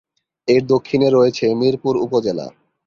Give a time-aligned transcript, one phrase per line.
[0.47, 2.47] এর দক্ষিণে রয়েছে মিরপুর উপজেলা।